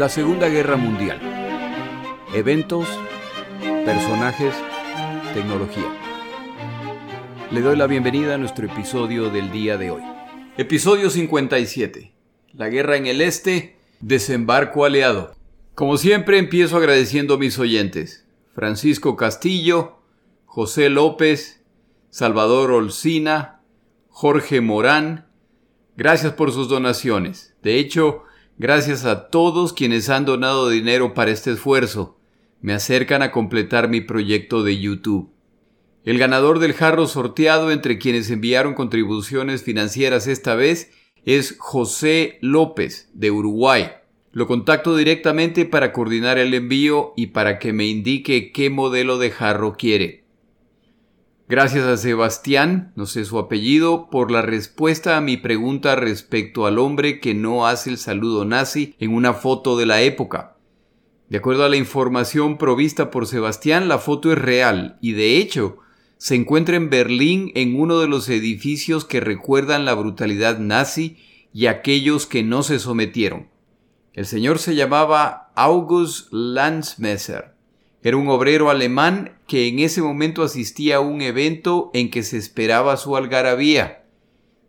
[0.00, 1.20] La Segunda Guerra Mundial.
[2.32, 2.88] Eventos,
[3.84, 4.54] personajes,
[5.34, 5.94] tecnología.
[7.50, 10.02] Le doy la bienvenida a nuestro episodio del día de hoy.
[10.56, 12.14] Episodio 57.
[12.54, 15.34] La guerra en el este, desembarco aliado.
[15.74, 18.26] Como siempre empiezo agradeciendo a mis oyentes.
[18.54, 19.98] Francisco Castillo,
[20.46, 21.62] José López,
[22.08, 23.60] Salvador Olcina,
[24.08, 25.26] Jorge Morán.
[25.94, 27.54] Gracias por sus donaciones.
[27.62, 28.24] De hecho,
[28.62, 32.18] Gracias a todos quienes han donado dinero para este esfuerzo.
[32.60, 35.30] Me acercan a completar mi proyecto de YouTube.
[36.04, 40.90] El ganador del jarro sorteado entre quienes enviaron contribuciones financieras esta vez
[41.24, 43.92] es José López, de Uruguay.
[44.32, 49.30] Lo contacto directamente para coordinar el envío y para que me indique qué modelo de
[49.30, 50.19] jarro quiere.
[51.50, 56.78] Gracias a Sebastián, no sé su apellido, por la respuesta a mi pregunta respecto al
[56.78, 60.54] hombre que no hace el saludo nazi en una foto de la época.
[61.28, 65.78] De acuerdo a la información provista por Sebastián, la foto es real y de hecho
[66.18, 71.16] se encuentra en Berlín en uno de los edificios que recuerdan la brutalidad nazi
[71.52, 73.48] y aquellos que no se sometieron.
[74.12, 77.56] El señor se llamaba August Landsmesser
[78.02, 82.38] era un obrero alemán que en ese momento asistía a un evento en que se
[82.38, 84.04] esperaba su algarabía.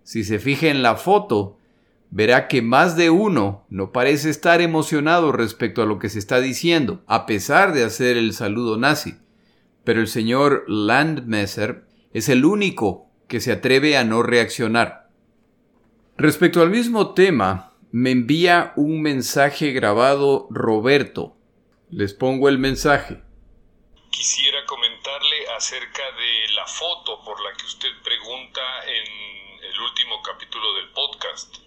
[0.04, 1.58] Si se fija en la foto,
[2.10, 6.42] verá que más de uno no parece estar emocionado respecto a lo que se está
[6.42, 9.16] diciendo, a pesar de hacer el saludo nazi.
[9.86, 15.10] Pero el señor Landmesser es el único que se atreve a no reaccionar.
[16.18, 21.38] Respecto al mismo tema, me envía un mensaje grabado Roberto,
[21.92, 23.22] les pongo el mensaje.
[24.12, 30.74] Quisiera comentarle acerca de la foto por la que usted pregunta en el último capítulo
[30.76, 31.58] del podcast.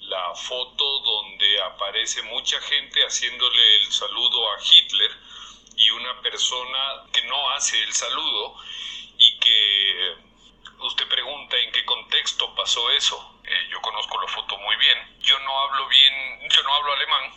[0.00, 5.10] La foto donde aparece mucha gente haciéndole el saludo a Hitler
[5.76, 8.54] y una persona que no hace el saludo
[9.18, 10.14] y que
[10.78, 13.40] usted pregunta en qué contexto pasó eso.
[13.42, 14.98] Eh, yo conozco la foto muy bien.
[15.20, 17.32] Yo no hablo bien, yo no hablo alemán,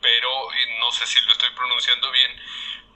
[0.00, 0.28] pero
[0.80, 2.30] no sé si lo estoy pronunciando bien,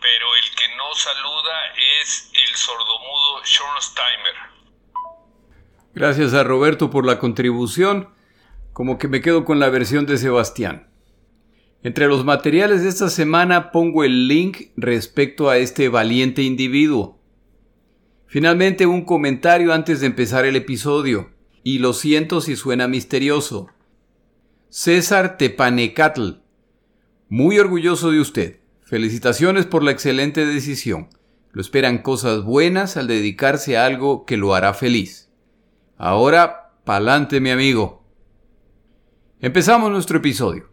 [0.00, 4.34] pero el que no saluda es el sordomudo Schornsteimer.
[5.94, 8.08] Gracias a Roberto por la contribución,
[8.72, 10.88] como que me quedo con la versión de Sebastián.
[11.82, 17.20] Entre los materiales de esta semana pongo el link respecto a este valiente individuo.
[18.26, 21.32] Finalmente un comentario antes de empezar el episodio,
[21.64, 23.68] y lo siento si suena misterioso.
[24.68, 26.41] César Tepanecatl
[27.32, 28.60] muy orgulloso de usted.
[28.82, 31.08] Felicitaciones por la excelente decisión.
[31.52, 35.30] Lo esperan cosas buenas al dedicarse a algo que lo hará feliz.
[35.96, 38.04] Ahora, pa'lante mi amigo.
[39.40, 40.68] Empezamos nuestro episodio.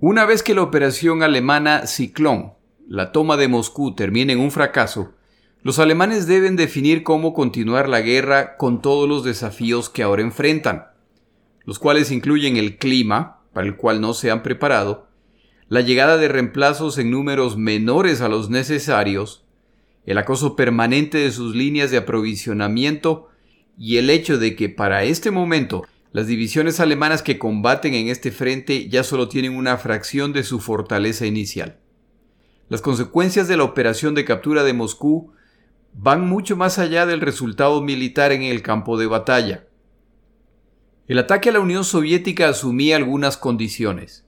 [0.00, 2.54] Una vez que la operación alemana Ciclón,
[2.88, 5.14] la toma de Moscú, termine en un fracaso,
[5.62, 10.88] los alemanes deben definir cómo continuar la guerra con todos los desafíos que ahora enfrentan,
[11.64, 15.11] los cuales incluyen el clima, para el cual no se han preparado,
[15.72, 19.46] la llegada de reemplazos en números menores a los necesarios,
[20.04, 23.30] el acoso permanente de sus líneas de aprovisionamiento
[23.78, 28.32] y el hecho de que para este momento las divisiones alemanas que combaten en este
[28.32, 31.78] frente ya solo tienen una fracción de su fortaleza inicial.
[32.68, 35.32] Las consecuencias de la operación de captura de Moscú
[35.94, 39.64] van mucho más allá del resultado militar en el campo de batalla.
[41.08, 44.26] El ataque a la Unión Soviética asumía algunas condiciones.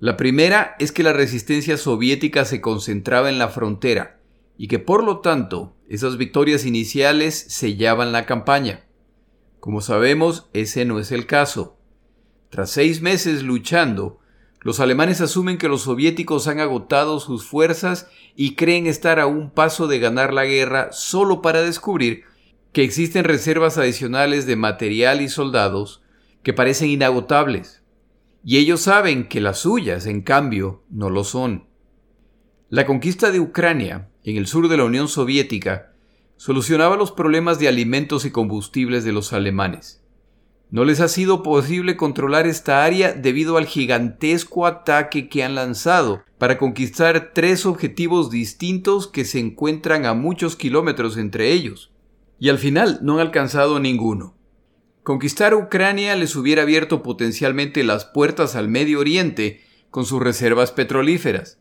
[0.00, 4.18] La primera es que la resistencia soviética se concentraba en la frontera
[4.56, 8.86] y que por lo tanto esas victorias iniciales sellaban la campaña.
[9.60, 11.76] Como sabemos, ese no es el caso.
[12.48, 14.20] Tras seis meses luchando,
[14.62, 19.50] los alemanes asumen que los soviéticos han agotado sus fuerzas y creen estar a un
[19.50, 22.24] paso de ganar la guerra solo para descubrir
[22.72, 26.02] que existen reservas adicionales de material y soldados
[26.42, 27.79] que parecen inagotables
[28.44, 31.66] y ellos saben que las suyas, en cambio, no lo son.
[32.68, 35.92] La conquista de Ucrania, en el sur de la Unión Soviética,
[36.36, 40.02] solucionaba los problemas de alimentos y combustibles de los alemanes.
[40.70, 46.22] No les ha sido posible controlar esta área debido al gigantesco ataque que han lanzado
[46.38, 51.90] para conquistar tres objetivos distintos que se encuentran a muchos kilómetros entre ellos.
[52.38, 54.34] Y al final no han alcanzado ninguno.
[55.10, 59.60] Conquistar Ucrania les hubiera abierto potencialmente las puertas al Medio Oriente
[59.90, 61.58] con sus reservas petrolíferas,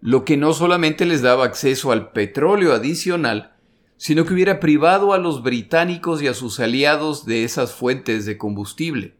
[0.00, 3.52] lo que no solamente les daba acceso al petróleo adicional,
[3.98, 8.38] sino que hubiera privado a los británicos y a sus aliados de esas fuentes de
[8.38, 9.16] combustible.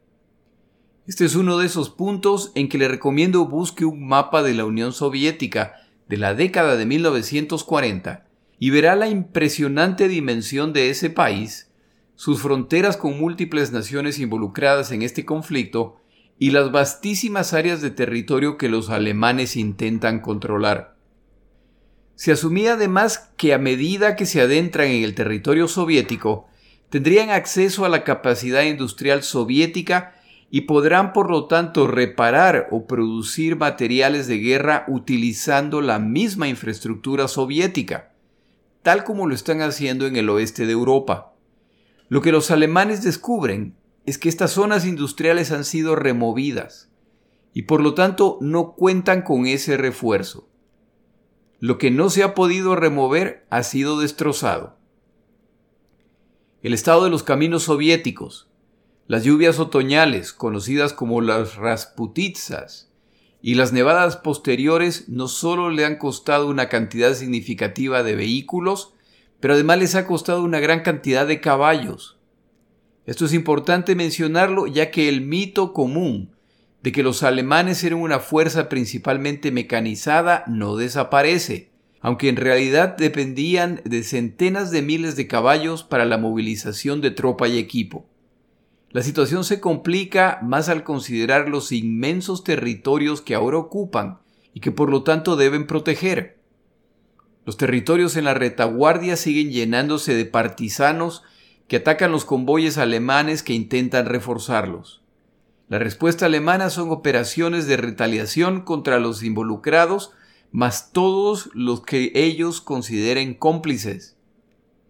[1.07, 4.65] Este es uno de esos puntos en que le recomiendo busque un mapa de la
[4.65, 5.75] Unión Soviética
[6.09, 8.25] de la década de 1940
[8.59, 11.69] y verá la impresionante dimensión de ese país,
[12.23, 15.97] sus fronteras con múltiples naciones involucradas en este conflicto
[16.39, 20.95] y las vastísimas áreas de territorio que los alemanes intentan controlar.
[22.15, 26.47] Se asumía además que a medida que se adentran en el territorio soviético,
[26.91, 30.15] tendrían acceso a la capacidad industrial soviética
[30.49, 37.27] y podrán por lo tanto reparar o producir materiales de guerra utilizando la misma infraestructura
[37.27, 38.13] soviética,
[38.85, 41.32] tal como lo están haciendo en el oeste de Europa.
[42.13, 43.75] Lo que los alemanes descubren
[44.05, 46.91] es que estas zonas industriales han sido removidas
[47.55, 50.47] y por lo tanto no cuentan con ese refuerzo.
[51.59, 54.77] Lo que no se ha podido remover ha sido destrozado.
[56.61, 58.51] El estado de los caminos soviéticos,
[59.07, 62.93] las lluvias otoñales, conocidas como las rasputitsas,
[63.41, 68.93] y las nevadas posteriores no solo le han costado una cantidad significativa de vehículos,
[69.43, 72.17] pero además les ha costado una gran cantidad de caballos.
[73.07, 76.31] Esto es importante mencionarlo ya que el mito común
[76.81, 83.81] de que los alemanes eran una fuerza principalmente mecanizada no desaparece, aunque en realidad dependían
[83.85, 88.07] de centenas de miles de caballos para la movilización de tropa y equipo.
[88.91, 94.21] La situación se complica más al considerar los inmensos territorios que ahora ocupan
[94.55, 96.42] y que por lo tanto deben proteger.
[97.45, 101.23] Los territorios en la retaguardia siguen llenándose de partisanos
[101.67, 105.03] que atacan los convoyes alemanes que intentan reforzarlos.
[105.69, 110.13] La respuesta alemana son operaciones de retaliación contra los involucrados,
[110.51, 114.17] más todos los que ellos consideren cómplices.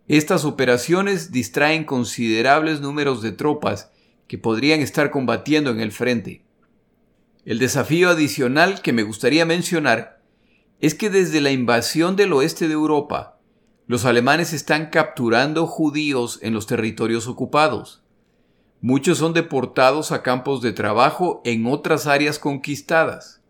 [0.09, 3.93] Estas operaciones distraen considerables números de tropas
[4.27, 6.43] que podrían estar combatiendo en el frente.
[7.45, 10.22] El desafío adicional que me gustaría mencionar
[10.82, 13.38] es que desde la invasión del oeste de Europa,
[13.87, 18.02] los alemanes están capturando judíos en los territorios ocupados.
[18.81, 23.40] Muchos son deportados a campos de trabajo en otras áreas conquistadas.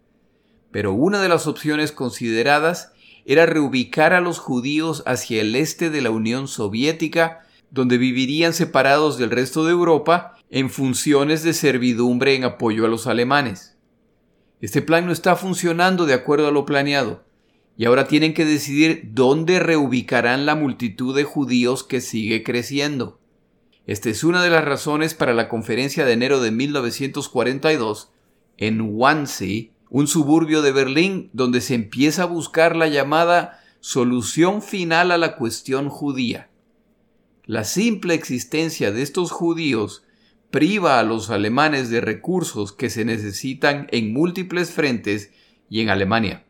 [0.71, 2.93] Pero una de las opciones consideradas
[3.25, 9.17] era reubicar a los judíos hacia el este de la Unión Soviética, donde vivirían separados
[9.17, 13.73] del resto de Europa en funciones de servidumbre en apoyo a los alemanes.
[14.63, 17.25] Este plan no está funcionando de acuerdo a lo planeado,
[17.77, 23.19] y ahora tienen que decidir dónde reubicarán la multitud de judíos que sigue creciendo.
[23.89, 28.13] Esta es una de las razones para la conferencia de enero de 1942
[28.57, 35.11] en Wannsee, un suburbio de Berlín, donde se empieza a buscar la llamada solución final
[35.11, 36.51] a la cuestión judía.
[37.47, 40.05] La simple existencia de estos judíos
[40.53, 45.33] priva a los alemanes de recursos que se necesitan en múltiples frentes
[45.71, 46.45] y en Alemania.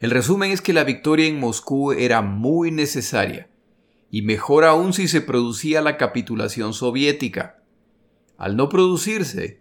[0.00, 3.48] El resumen es que la victoria en Moscú era muy necesaria,
[4.10, 7.62] y mejor aún si se producía la capitulación soviética.
[8.38, 9.60] Al no producirse,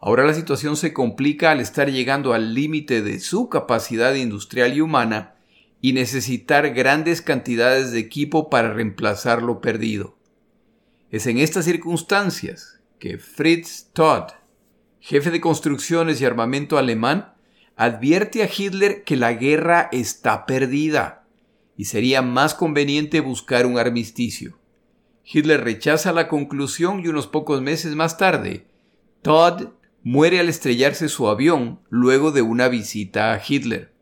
[0.00, 4.80] ahora la situación se complica al estar llegando al límite de su capacidad industrial y
[4.80, 5.34] humana
[5.82, 10.16] y necesitar grandes cantidades de equipo para reemplazar lo perdido.
[11.10, 14.30] Es en estas circunstancias que Fritz Todd,
[15.00, 17.34] jefe de construcciones y armamento alemán,
[17.76, 21.26] advierte a Hitler que la guerra está perdida
[21.76, 24.58] y sería más conveniente buscar un armisticio.
[25.24, 28.66] Hitler rechaza la conclusión y unos pocos meses más tarde,
[29.22, 29.68] Todd
[30.02, 33.92] muere al estrellarse su avión luego de una visita a Hitler.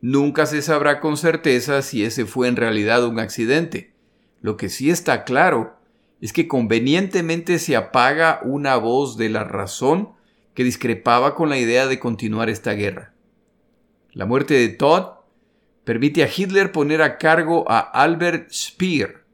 [0.00, 3.94] Nunca se sabrá con certeza si ese fue en realidad un accidente.
[4.40, 5.77] Lo que sí está claro
[6.20, 10.10] es que convenientemente se apaga una voz de la razón
[10.54, 13.14] que discrepaba con la idea de continuar esta guerra.
[14.12, 15.18] La muerte de Todd
[15.84, 19.24] permite a Hitler poner a cargo a Albert Speer,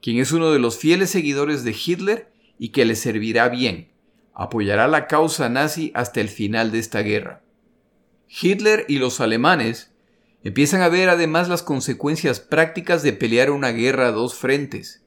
[0.00, 3.90] quien es uno de los fieles seguidores de Hitler y que le servirá bien.
[4.32, 7.42] Apoyará la causa nazi hasta el final de esta guerra.
[8.28, 9.92] Hitler y los alemanes
[10.42, 15.03] empiezan a ver además las consecuencias prácticas de pelear una guerra a dos frentes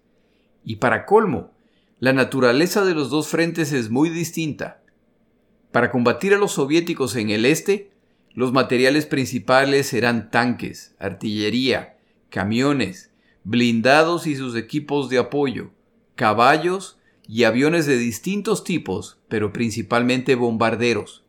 [0.68, 1.54] y para colmo,
[2.02, 4.82] la naturaleza de los dos frentes es muy distinta.
[5.72, 7.90] Para combatir a los soviéticos en el este,
[8.34, 11.98] los materiales principales serán tanques, artillería,
[12.30, 13.12] camiones,
[13.46, 15.72] blindados y sus equipos de apoyo,
[16.16, 21.24] caballos y aviones de distintos tipos, pero principalmente bombarderos.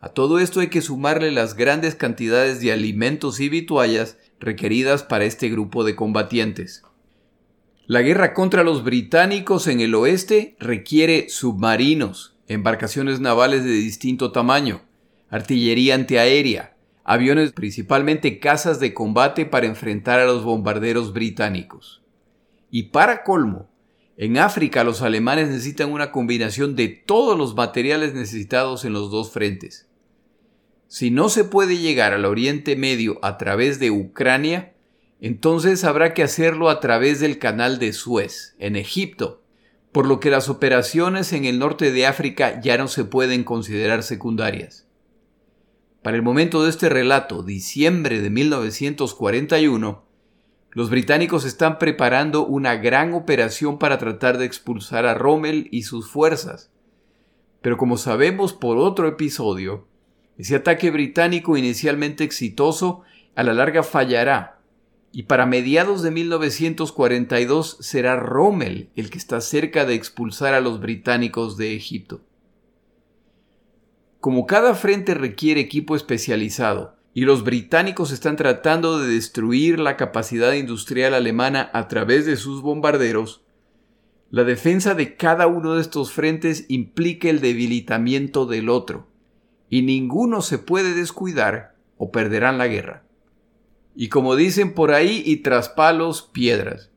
[0.00, 5.24] A todo esto hay que sumarle las grandes cantidades de alimentos y vituallas requeridas para
[5.24, 6.82] este grupo de combatientes.
[7.88, 14.82] La guerra contra los británicos en el oeste requiere submarinos, embarcaciones navales de distinto tamaño,
[15.30, 22.02] artillería antiaérea, aviones, principalmente casas de combate para enfrentar a los bombarderos británicos.
[22.70, 23.70] Y para colmo,
[24.18, 29.32] en África los alemanes necesitan una combinación de todos los materiales necesitados en los dos
[29.32, 29.88] frentes.
[30.88, 34.74] Si no se puede llegar al Oriente Medio a través de Ucrania,
[35.20, 39.42] entonces habrá que hacerlo a través del canal de Suez, en Egipto,
[39.90, 44.02] por lo que las operaciones en el norte de África ya no se pueden considerar
[44.02, 44.86] secundarias.
[46.02, 50.04] Para el momento de este relato, diciembre de 1941,
[50.70, 56.08] los británicos están preparando una gran operación para tratar de expulsar a Rommel y sus
[56.08, 56.70] fuerzas.
[57.60, 59.88] Pero como sabemos por otro episodio,
[60.36, 63.02] ese ataque británico inicialmente exitoso
[63.34, 64.57] a la larga fallará
[65.18, 70.78] y para mediados de 1942 será Rommel el que está cerca de expulsar a los
[70.78, 72.20] británicos de Egipto.
[74.20, 80.52] Como cada frente requiere equipo especializado y los británicos están tratando de destruir la capacidad
[80.52, 83.42] industrial alemana a través de sus bombarderos,
[84.30, 89.08] la defensa de cada uno de estos frentes implica el debilitamiento del otro,
[89.68, 93.07] y ninguno se puede descuidar o perderán la guerra.
[93.94, 96.90] Y como dicen por ahí y tras palos, piedras.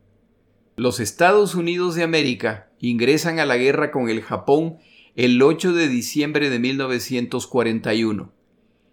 [0.76, 4.78] Los Estados Unidos de América ingresan a la guerra con el Japón
[5.16, 8.32] el 8 de diciembre de 1941,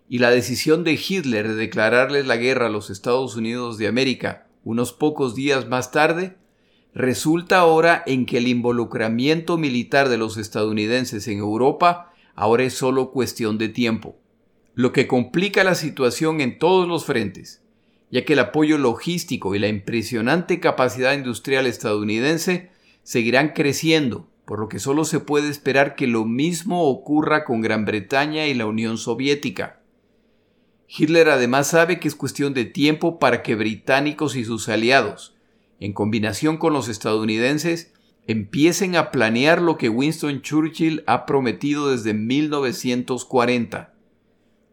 [0.08, 4.48] y la decisión de Hitler de declararles la guerra a los Estados Unidos de América
[4.64, 6.36] unos pocos días más tarde
[6.92, 13.10] resulta ahora en que el involucramiento militar de los estadounidenses en Europa ahora es solo
[13.10, 14.16] cuestión de tiempo,
[14.74, 17.62] lo que complica la situación en todos los frentes,
[18.10, 22.70] ya que el apoyo logístico y la impresionante capacidad industrial estadounidense
[23.02, 27.84] seguirán creciendo por lo que solo se puede esperar que lo mismo ocurra con Gran
[27.84, 29.82] Bretaña y la Unión Soviética.
[30.88, 35.36] Hitler además sabe que es cuestión de tiempo para que británicos y sus aliados,
[35.80, 37.92] en combinación con los estadounidenses,
[38.26, 43.92] empiecen a planear lo que Winston Churchill ha prometido desde 1940.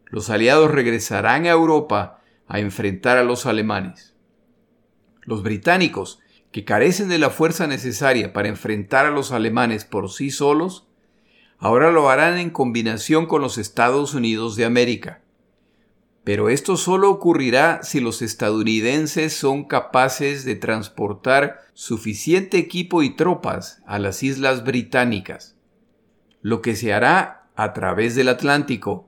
[0.06, 4.14] Los aliados regresarán a Europa a enfrentar a los alemanes.
[5.22, 6.20] Los británicos,
[6.52, 10.86] que carecen de la fuerza necesaria para enfrentar a los alemanes por sí solos,
[11.58, 15.22] ahora lo harán en combinación con los Estados Unidos de América.
[16.24, 23.80] Pero esto solo ocurrirá si los estadounidenses son capaces de transportar suficiente equipo y tropas
[23.86, 25.56] a las islas británicas,
[26.42, 29.05] lo que se hará a través del Atlántico.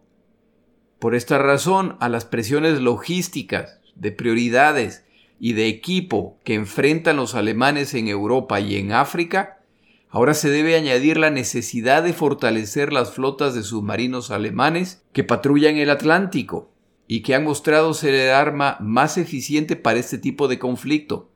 [0.99, 5.05] Por esta razón, a las presiones logísticas, de prioridades
[5.41, 9.61] y de equipo que enfrentan los alemanes en Europa y en África,
[10.09, 15.77] ahora se debe añadir la necesidad de fortalecer las flotas de submarinos alemanes que patrullan
[15.77, 16.71] el Atlántico
[17.07, 21.31] y que han mostrado ser el arma más eficiente para este tipo de conflicto,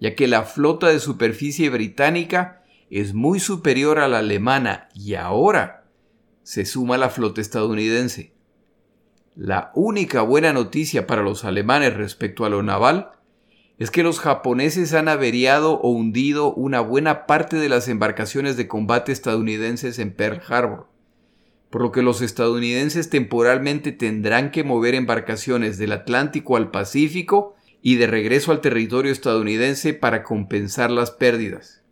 [0.00, 5.84] ya que la flota de superficie británica es muy superior a la alemana y ahora
[6.42, 8.33] se suma la flota estadounidense.
[9.36, 13.10] La única buena noticia para los alemanes respecto a lo naval
[13.78, 18.68] es que los japoneses han averiado o hundido una buena parte de las embarcaciones de
[18.68, 20.86] combate estadounidenses en Pearl Harbor,
[21.68, 27.96] por lo que los estadounidenses temporalmente tendrán que mover embarcaciones del Atlántico al Pacífico y
[27.96, 31.82] de regreso al territorio estadounidense para compensar las pérdidas.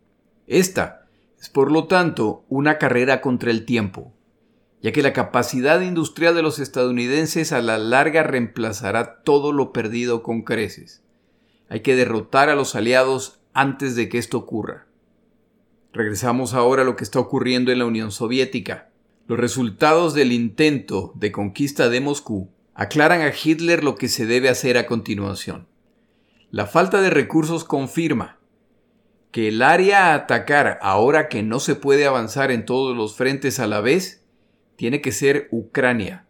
[0.47, 1.07] Esta
[1.41, 4.13] es por lo tanto una carrera contra el tiempo,
[4.83, 10.25] ya que la capacidad industrial de los estadounidenses a la larga reemplazará todo lo perdido
[10.25, 11.05] con creces.
[11.69, 14.87] Hay que derrotar a los aliados antes de que esto ocurra.
[15.93, 18.91] Regresamos ahora a lo que está ocurriendo en la Unión Soviética.
[19.29, 24.49] Los resultados del intento de conquista de Moscú aclaran a Hitler lo que se debe
[24.49, 25.69] hacer a continuación.
[26.51, 28.39] La falta de recursos confirma
[29.31, 33.61] que el área a atacar ahora que no se puede avanzar en todos los frentes
[33.61, 34.22] a la vez
[34.77, 36.27] tiene que ser Ucrania,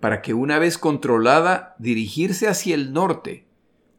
[0.00, 3.46] para que una vez controlada dirigirse hacia el norte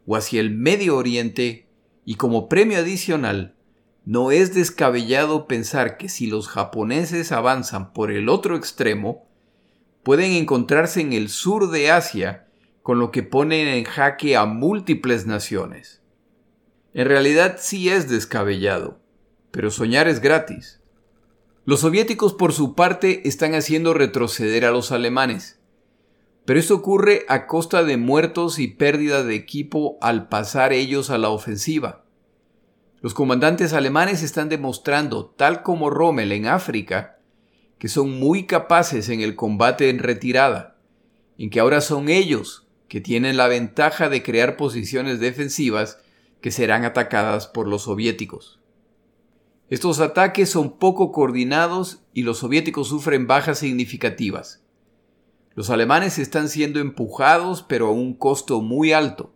[0.05, 1.67] o hacia el Medio Oriente
[2.05, 3.55] y como premio adicional,
[4.03, 9.27] no es descabellado pensar que si los japoneses avanzan por el otro extremo,
[10.03, 12.47] pueden encontrarse en el sur de Asia,
[12.81, 16.01] con lo que ponen en jaque a múltiples naciones.
[16.93, 18.99] En realidad sí es descabellado,
[19.51, 20.80] pero soñar es gratis.
[21.63, 25.59] Los soviéticos por su parte están haciendo retroceder a los alemanes,
[26.43, 31.19] pero esto ocurre a costa de muertos y pérdida de equipo al pasar ellos a
[31.19, 32.03] la ofensiva.
[33.01, 37.19] Los comandantes alemanes están demostrando, tal como Rommel en África,
[37.77, 40.77] que son muy capaces en el combate en retirada,
[41.37, 45.99] en que ahora son ellos que tienen la ventaja de crear posiciones defensivas
[46.41, 48.60] que serán atacadas por los soviéticos.
[49.71, 54.61] Estos ataques son poco coordinados y los soviéticos sufren bajas significativas.
[55.55, 59.33] Los alemanes están siendo empujados pero a un costo muy alto.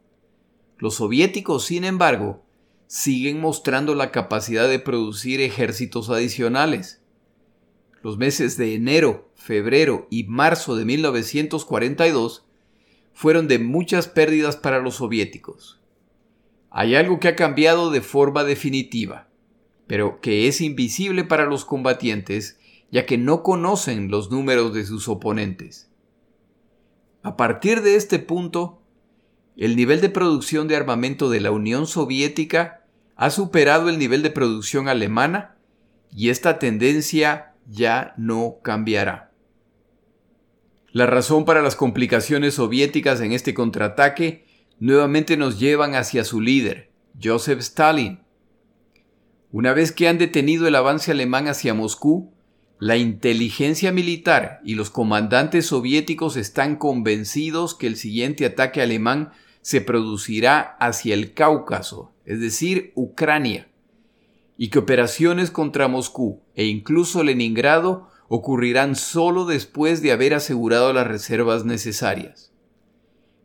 [0.78, 2.44] Los soviéticos, sin embargo,
[2.86, 7.02] siguen mostrando la capacidad de producir ejércitos adicionales.
[8.04, 12.46] Los meses de enero, febrero y marzo de 1942
[13.14, 15.80] fueron de muchas pérdidas para los soviéticos.
[16.72, 19.30] Hay algo que ha cambiado de forma definitiva,
[19.88, 22.60] pero que es invisible para los combatientes
[22.92, 25.90] ya que no conocen los números de sus oponentes.
[27.24, 28.82] A partir de este punto,
[29.58, 34.30] el nivel de producción de armamento de la Unión Soviética ha superado el nivel de
[34.30, 35.58] producción alemana
[36.16, 39.32] y esta tendencia ya no cambiará.
[40.92, 44.46] La razón para las complicaciones soviéticas en este contraataque
[44.80, 48.25] nuevamente nos llevan hacia su líder, Joseph Stalin.
[49.52, 52.32] Una vez que han detenido el avance alemán hacia Moscú,
[52.80, 59.82] la inteligencia militar y los comandantes soviéticos están convencidos que el siguiente ataque alemán se
[59.82, 63.68] producirá hacia el Cáucaso, es decir, Ucrania,
[64.58, 71.08] y que operaciones contra Moscú e incluso Leningrado ocurrirán solo después de haber asegurado las
[71.08, 72.52] reservas necesarias.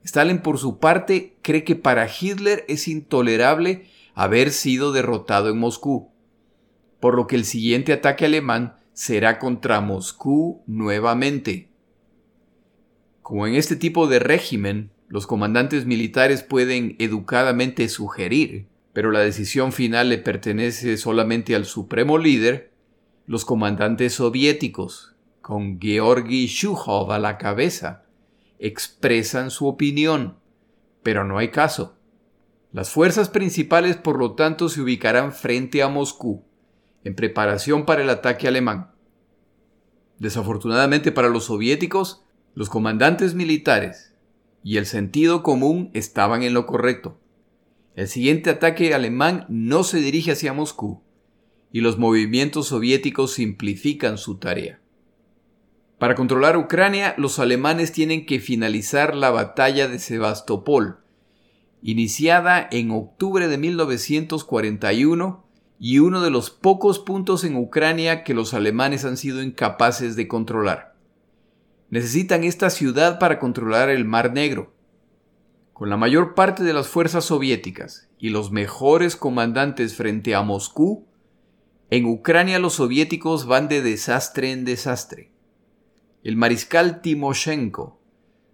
[0.05, 6.11] Stalin, por su parte, cree que para Hitler es intolerable haber sido derrotado en Moscú,
[7.01, 11.71] por lo que el siguiente ataque alemán será contra Moscú nuevamente.
[13.23, 19.73] Como en este tipo de régimen los comandantes militares pueden educadamente sugerir, pero la decisión
[19.73, 22.73] final le pertenece solamente al supremo líder,
[23.27, 28.05] los comandantes soviéticos, con Georgi Shukhov a la cabeza,
[28.59, 30.37] expresan su opinión,
[31.03, 31.97] pero no hay caso.
[32.73, 36.45] Las fuerzas principales, por lo tanto, se ubicarán frente a Moscú,
[37.03, 38.93] en preparación para el ataque alemán.
[40.19, 42.23] Desafortunadamente para los soviéticos,
[42.55, 44.15] los comandantes militares
[44.63, 47.19] y el sentido común estaban en lo correcto.
[47.97, 51.03] El siguiente ataque alemán no se dirige hacia Moscú,
[51.73, 54.81] y los movimientos soviéticos simplifican su tarea.
[55.99, 61.01] Para controlar Ucrania, los alemanes tienen que finalizar la batalla de Sebastopol,
[61.83, 65.45] iniciada en octubre de 1941
[65.79, 70.29] y uno de los pocos puntos en Ucrania que los alemanes han sido incapaces de
[70.29, 70.91] controlar
[71.91, 74.73] necesitan esta ciudad para controlar el Mar Negro.
[75.73, 81.07] Con la mayor parte de las fuerzas soviéticas y los mejores comandantes frente a Moscú,
[81.91, 85.33] en Ucrania los soviéticos van de desastre en desastre.
[86.23, 88.00] El mariscal Timoshenko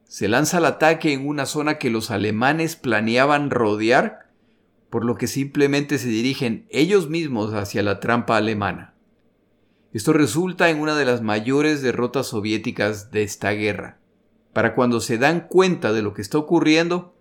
[0.08, 4.30] se lanza al ataque en una zona que los alemanes planeaban rodear,
[4.90, 8.94] por lo que simplemente se dirigen ellos mismos hacia la trampa alemana.
[9.92, 13.98] Esto resulta en una de las mayores derrotas soviéticas de esta guerra.
[14.52, 17.14] Para cuando se dan cuenta de lo que está ocurriendo,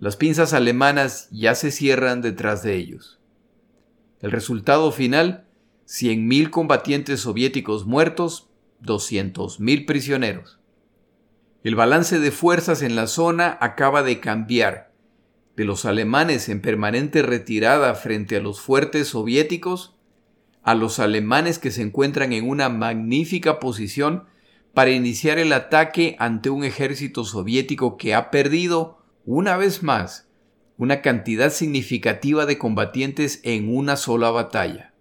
[0.00, 3.18] las pinzas alemanas ya se cierran detrás de ellos.
[4.20, 5.46] El resultado final,
[5.86, 8.48] 100.000 combatientes soviéticos muertos,
[8.82, 10.57] 200.000 prisioneros.
[11.64, 14.92] El balance de fuerzas en la zona acaba de cambiar,
[15.56, 19.98] de los alemanes en permanente retirada frente a los fuertes soviéticos
[20.68, 24.24] a los alemanes que se encuentran en una magnífica posición
[24.74, 30.28] para iniciar el ataque ante un ejército soviético que ha perdido, una vez más,
[30.76, 34.92] una cantidad significativa de combatientes en una sola batalla.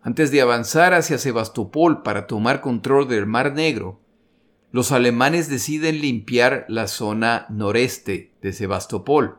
[0.00, 4.00] Antes de avanzar hacia Sebastopol para tomar control del Mar Negro,
[4.76, 9.38] los alemanes deciden limpiar la zona noreste de Sebastopol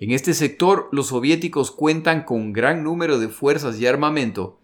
[0.00, 4.58] en este sector los soviéticos cuentan con un gran número de fuerzas y armamento,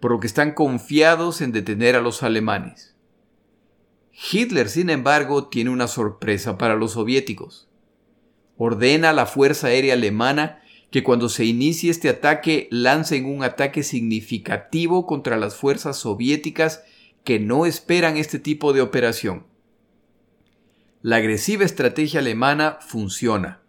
[0.00, 2.96] por lo que están confiados en detener a los alemanes.
[4.32, 7.68] Hitler, sin embargo, tiene una sorpresa para los soviéticos.
[8.56, 13.84] Ordena a la Fuerza Aérea Alemana que cuando se inicie este ataque lancen un ataque
[13.84, 16.82] significativo contra las fuerzas soviéticas
[17.24, 19.46] que no esperan este tipo de operación.
[21.02, 23.62] La agresiva estrategia alemana funciona.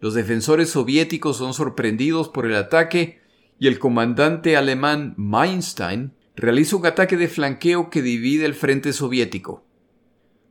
[0.00, 3.20] Los defensores soviéticos son sorprendidos por el ataque
[3.58, 9.64] y el comandante alemán Meinstein realiza un ataque de flanqueo que divide el frente soviético.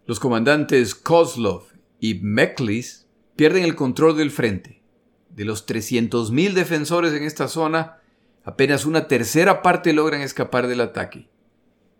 [0.05, 1.63] Los comandantes Kozlov
[1.99, 4.81] y Meklis pierden el control del frente.
[5.29, 8.01] De los 300.000 defensores en esta zona,
[8.43, 11.29] Apenas una tercera parte logran escapar del ataque.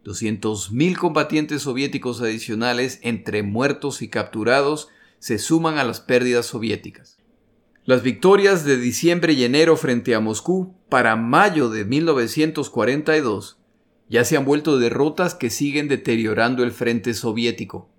[0.05, 7.17] 200.000 combatientes soviéticos adicionales entre muertos y capturados se suman a las pérdidas soviéticas.
[7.85, 13.57] Las victorias de diciembre y enero frente a Moscú para mayo de 1942
[14.09, 17.89] ya se han vuelto derrotas que siguen deteriorando el frente soviético.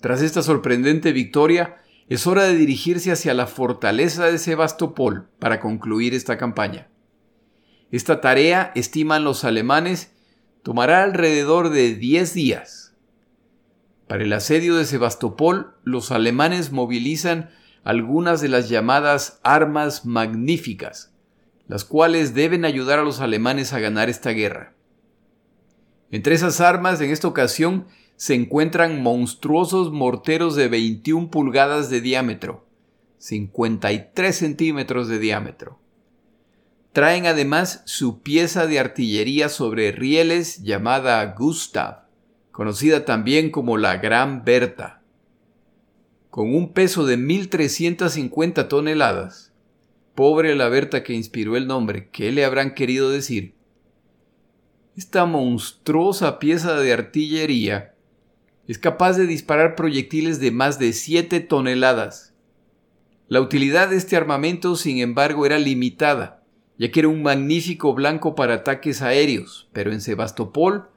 [0.00, 1.76] Tras esta sorprendente victoria,
[2.08, 6.88] es hora de dirigirse hacia la fortaleza de Sebastopol para concluir esta campaña.
[7.90, 10.12] Esta tarea, estiman los alemanes,
[10.62, 12.94] tomará alrededor de 10 días.
[14.06, 17.50] Para el asedio de Sebastopol, los alemanes movilizan
[17.84, 21.14] algunas de las llamadas armas magníficas,
[21.66, 24.74] las cuales deben ayudar a los alemanes a ganar esta guerra.
[26.10, 32.66] Entre esas armas, en esta ocasión, se encuentran monstruosos morteros de 21 pulgadas de diámetro,
[33.18, 35.79] 53 centímetros de diámetro.
[36.92, 42.06] Traen además su pieza de artillería sobre rieles llamada Gustav,
[42.50, 45.00] conocida también como la Gran Berta.
[46.30, 49.52] Con un peso de 1.350 toneladas,
[50.16, 53.54] pobre la Berta que inspiró el nombre, ¿qué le habrán querido decir?
[54.96, 57.94] Esta monstruosa pieza de artillería
[58.66, 62.34] es capaz de disparar proyectiles de más de 7 toneladas.
[63.28, 66.39] La utilidad de este armamento, sin embargo, era limitada,
[66.80, 70.88] ya que era un magnífico blanco para ataques aéreos, pero en Sebastopol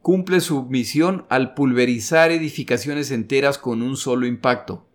[0.00, 4.86] cumple su misión al pulverizar edificaciones enteras con un solo impacto.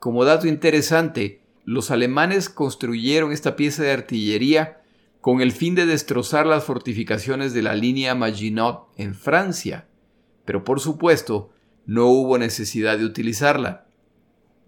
[0.00, 4.82] Como dato interesante, los alemanes construyeron esta pieza de artillería
[5.20, 9.86] con el fin de destrozar las fortificaciones de la línea Maginot en Francia,
[10.44, 11.52] pero por supuesto
[11.86, 13.86] no hubo necesidad de utilizarla.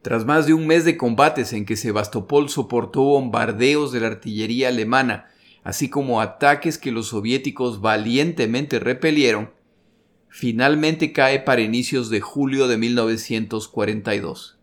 [0.04, 4.68] Tras más de un mes de combates en que Sebastopol soportó bombardeos de la artillería
[4.68, 5.30] alemana,
[5.62, 9.52] así como ataques que los soviéticos valientemente repelieron,
[10.28, 14.58] finalmente cae para inicios de julio de 1942.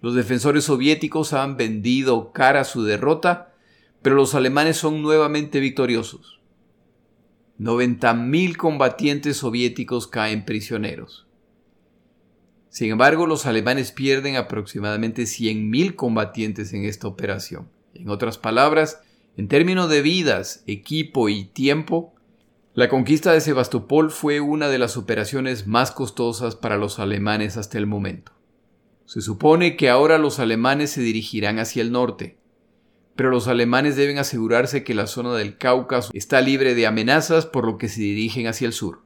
[0.00, 3.52] Los defensores soviéticos han vendido cara su derrota,
[4.00, 6.38] pero los alemanes son nuevamente victoriosos.
[7.58, 11.25] 90.000 combatientes soviéticos caen prisioneros.
[12.76, 17.70] Sin embargo, los alemanes pierden aproximadamente 100.000 combatientes en esta operación.
[17.94, 19.00] En otras palabras,
[19.38, 22.12] en términos de vidas, equipo y tiempo,
[22.74, 27.78] la conquista de Sebastopol fue una de las operaciones más costosas para los alemanes hasta
[27.78, 28.32] el momento.
[29.06, 32.36] Se supone que ahora los alemanes se dirigirán hacia el norte,
[33.14, 37.64] pero los alemanes deben asegurarse que la zona del Cáucaso está libre de amenazas por
[37.64, 39.00] lo que se dirigen hacia el sur.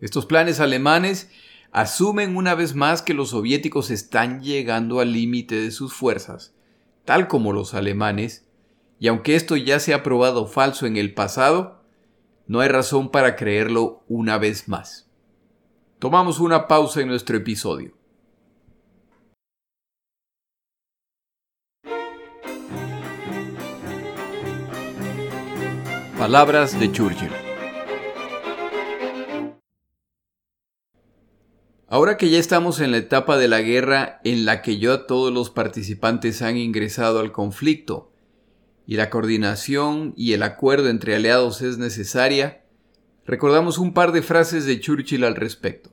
[0.00, 1.30] Estos planes alemanes
[1.72, 6.54] asumen una vez más que los soviéticos están llegando al límite de sus fuerzas,
[7.04, 8.46] tal como los alemanes,
[9.00, 11.82] y aunque esto ya se ha probado falso en el pasado,
[12.46, 15.08] no hay razón para creerlo una vez más.
[15.98, 17.94] Tomamos una pausa en nuestro episodio.
[26.18, 27.51] Palabras de Churchill.
[31.92, 35.30] Ahora que ya estamos en la etapa de la guerra en la que ya todos
[35.30, 38.10] los participantes han ingresado al conflicto
[38.86, 42.64] y la coordinación y el acuerdo entre aliados es necesaria,
[43.26, 45.90] recordamos un par de frases de Churchill al respecto.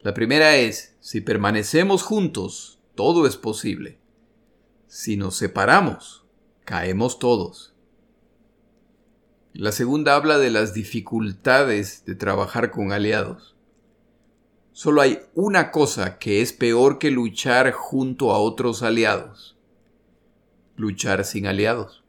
[0.00, 3.98] La primera es, si permanecemos juntos, todo es posible.
[4.86, 6.24] Si nos separamos,
[6.64, 7.74] caemos todos.
[9.52, 13.57] La segunda habla de las dificultades de trabajar con aliados.
[14.78, 19.56] Solo hay una cosa que es peor que luchar junto a otros aliados.
[20.76, 22.04] Luchar sin aliados.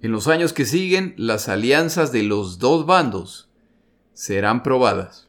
[0.00, 3.50] En los años que siguen, las alianzas de los dos bandos
[4.12, 5.28] serán probadas.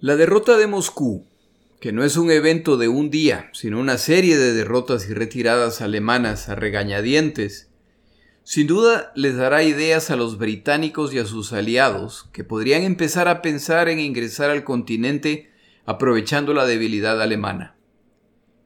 [0.00, 1.24] La derrota de Moscú,
[1.80, 5.80] que no es un evento de un día, sino una serie de derrotas y retiradas
[5.80, 7.70] alemanas a regañadientes,
[8.42, 13.26] sin duda les dará ideas a los británicos y a sus aliados que podrían empezar
[13.26, 15.50] a pensar en ingresar al continente
[15.86, 17.76] aprovechando la debilidad alemana.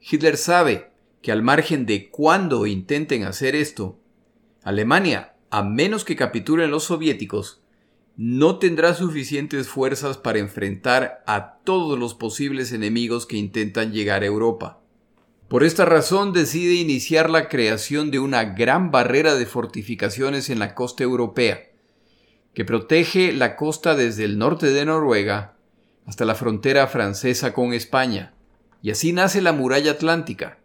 [0.00, 0.90] Hitler sabe
[1.22, 3.98] que al margen de cuándo intenten hacer esto,
[4.62, 7.62] Alemania, a menos que capitulen los soviéticos,
[8.18, 14.26] no tendrá suficientes fuerzas para enfrentar a todos los posibles enemigos que intentan llegar a
[14.26, 14.80] Europa.
[15.46, 20.74] Por esta razón decide iniciar la creación de una gran barrera de fortificaciones en la
[20.74, 21.70] costa europea,
[22.54, 25.54] que protege la costa desde el norte de Noruega
[26.04, 28.34] hasta la frontera francesa con España,
[28.82, 30.58] y así nace la muralla atlántica,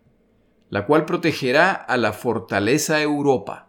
[0.72, 3.63] la cual protegerá a la fortaleza Europa.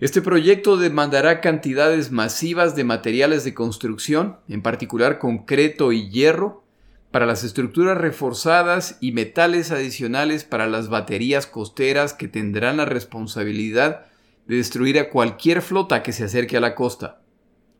[0.00, 6.64] Este proyecto demandará cantidades masivas de materiales de construcción, en particular concreto y hierro,
[7.10, 14.06] para las estructuras reforzadas y metales adicionales para las baterías costeras que tendrán la responsabilidad
[14.46, 17.20] de destruir a cualquier flota que se acerque a la costa.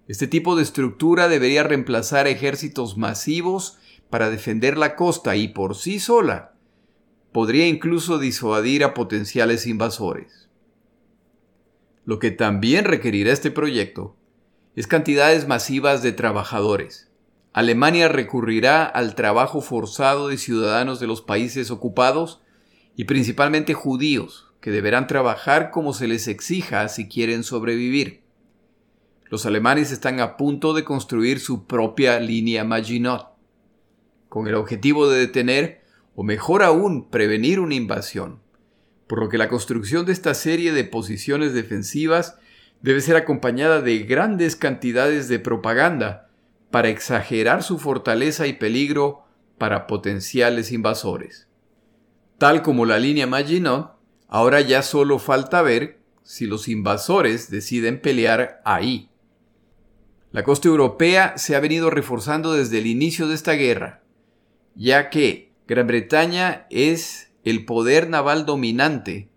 [0.06, 3.78] Este tipo de estructura debería reemplazar ejércitos masivos
[4.10, 6.52] para defender la costa y por sí sola
[7.32, 10.49] podría incluso disuadir a potenciales invasores.
[12.04, 14.16] Lo que también requerirá este proyecto
[14.74, 17.10] es cantidades masivas de trabajadores.
[17.52, 22.40] Alemania recurrirá al trabajo forzado de ciudadanos de los países ocupados
[22.96, 28.22] y principalmente judíos, que deberán trabajar como se les exija si quieren sobrevivir.
[29.24, 33.28] Los alemanes están a punto de construir su propia línea Maginot,
[34.28, 35.82] con el objetivo de detener,
[36.14, 38.40] o mejor aún, prevenir una invasión
[39.10, 42.36] por lo que la construcción de esta serie de posiciones defensivas
[42.80, 46.30] debe ser acompañada de grandes cantidades de propaganda
[46.70, 49.24] para exagerar su fortaleza y peligro
[49.58, 51.48] para potenciales invasores.
[52.38, 53.96] Tal como la línea Maginot,
[54.28, 59.10] ahora ya solo falta ver si los invasores deciden pelear ahí.
[60.30, 64.04] La costa europea se ha venido reforzando desde el inicio de esta guerra,
[64.76, 69.28] ya que Gran Bretaña es el poder naval dominante,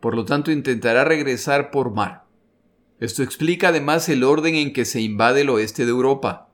[0.00, 2.24] por lo tanto intentará regresar por mar.
[3.00, 6.48] Esto explica además el orden en que se invade el oeste de Europa.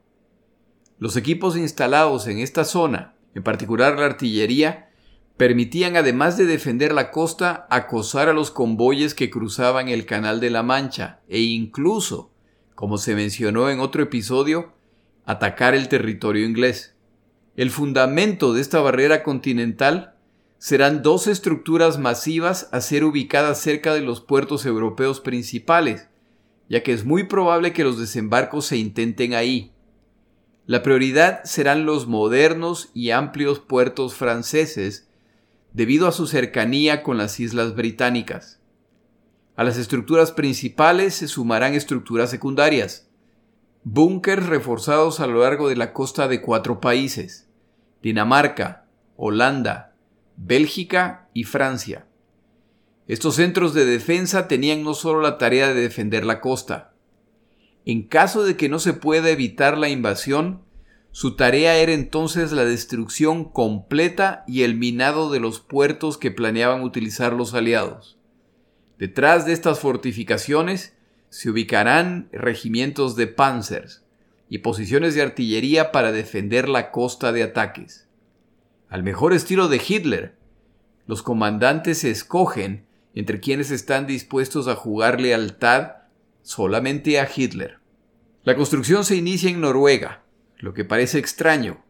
[0.99, 4.89] Los equipos instalados en esta zona, en particular la artillería,
[5.37, 10.49] permitían además de defender la costa acosar a los convoyes que cruzaban el Canal de
[10.49, 12.31] la Mancha e incluso,
[12.75, 14.73] como se mencionó en otro episodio,
[15.25, 16.95] atacar el territorio inglés.
[17.55, 20.15] El fundamento de esta barrera continental
[20.61, 26.07] serán dos estructuras masivas a ser ubicadas cerca de los puertos europeos principales,
[26.69, 29.71] ya que es muy probable que los desembarcos se intenten ahí.
[30.67, 35.09] La prioridad serán los modernos y amplios puertos franceses,
[35.73, 38.59] debido a su cercanía con las islas británicas.
[39.55, 43.09] A las estructuras principales se sumarán estructuras secundarias,
[43.83, 47.47] búnkers reforzados a lo largo de la costa de cuatro países,
[48.03, 48.85] Dinamarca,
[49.17, 49.90] Holanda,
[50.43, 52.07] Bélgica y Francia.
[53.07, 56.95] Estos centros de defensa tenían no solo la tarea de defender la costa.
[57.85, 60.63] En caso de que no se pueda evitar la invasión,
[61.11, 66.81] su tarea era entonces la destrucción completa y el minado de los puertos que planeaban
[66.81, 68.17] utilizar los aliados.
[68.97, 70.97] Detrás de estas fortificaciones
[71.29, 74.03] se ubicarán regimientos de panzers
[74.49, 78.07] y posiciones de artillería para defender la costa de ataques
[78.91, 80.35] al mejor estilo de Hitler.
[81.07, 85.93] Los comandantes se escogen entre quienes están dispuestos a jugar lealtad
[86.41, 87.79] solamente a Hitler.
[88.43, 90.23] La construcción se inicia en Noruega,
[90.57, 91.81] lo que parece extraño,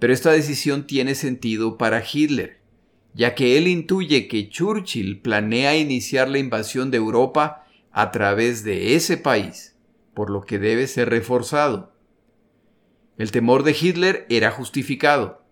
[0.00, 2.58] pero esta decisión tiene sentido para Hitler,
[3.14, 8.96] ya que él intuye que Churchill planea iniciar la invasión de Europa a través de
[8.96, 9.76] ese país,
[10.14, 11.92] por lo que debe ser reforzado.
[13.18, 15.43] El temor de Hitler era justificado.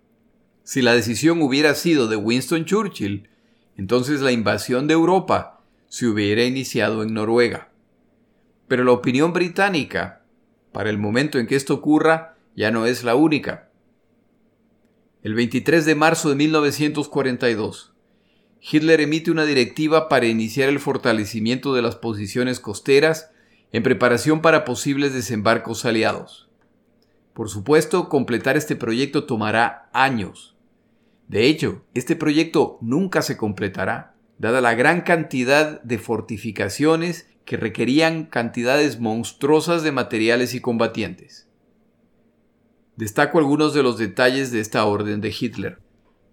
[0.64, 3.28] Si la decisión hubiera sido de Winston Churchill,
[3.76, 7.70] entonces la invasión de Europa se hubiera iniciado en Noruega.
[8.68, 10.22] Pero la opinión británica,
[10.72, 13.70] para el momento en que esto ocurra, ya no es la única.
[15.22, 17.92] El 23 de marzo de 1942,
[18.60, 23.30] Hitler emite una directiva para iniciar el fortalecimiento de las posiciones costeras
[23.72, 26.48] en preparación para posibles desembarcos aliados.
[27.34, 30.51] Por supuesto, completar este proyecto tomará años.
[31.32, 38.26] De hecho, este proyecto nunca se completará, dada la gran cantidad de fortificaciones que requerían
[38.26, 41.48] cantidades monstruosas de materiales y combatientes.
[42.96, 45.78] Destaco algunos de los detalles de esta orden de Hitler.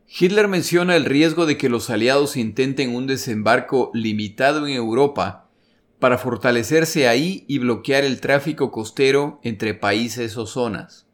[0.05, 5.49] Hitler menciona el riesgo de que los aliados intenten un desembarco limitado en Europa
[5.99, 11.08] para fortalecerse ahí y bloquear el tráfico costero entre países o zonas.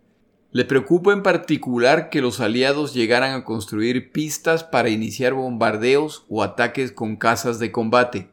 [0.56, 6.44] Le preocupa en particular que los aliados llegaran a construir pistas para iniciar bombardeos o
[6.44, 8.30] ataques con casas de combate.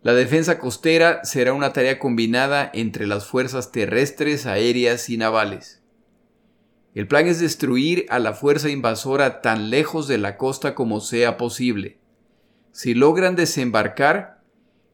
[0.00, 5.82] La defensa costera será una tarea combinada entre las fuerzas terrestres, aéreas y navales.
[6.94, 11.36] El plan es destruir a la fuerza invasora tan lejos de la costa como sea
[11.36, 11.98] posible.
[12.72, 14.38] Si logran desembarcar,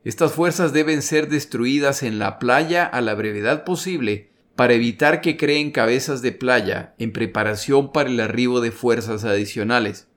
[0.03, 5.37] Estas fuerzas deben ser destruidas en la playa a la brevedad posible para evitar que
[5.37, 10.09] creen cabezas de playa en preparación para el arribo de fuerzas adicionales.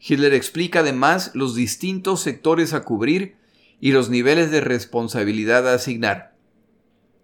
[0.00, 3.36] Hitler explica además los distintos sectores a cubrir
[3.80, 6.34] y los niveles de responsabilidad a asignar.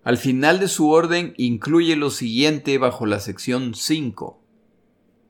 [0.04, 4.40] Al final de su orden incluye lo siguiente bajo la sección 5.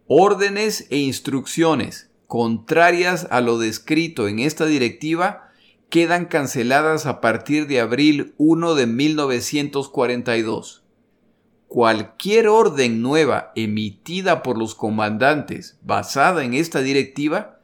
[0.06, 5.50] Órdenes e instrucciones contrarias a lo descrito en esta directiva
[5.90, 10.81] quedan canceladas a partir de abril 1 de 1942.
[11.72, 17.60] Cualquier orden nueva emitida por los comandantes basada en esta directiva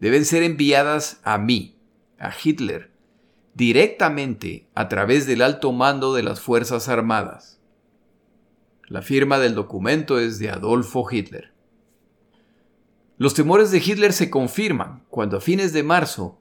[0.00, 1.76] deben ser enviadas a mí,
[2.18, 2.92] a Hitler,
[3.52, 7.60] directamente a través del alto mando de las Fuerzas Armadas.
[8.88, 11.52] La firma del documento es de Adolfo Hitler.
[13.18, 16.38] Los temores de Hitler se confirman cuando a fines de marzo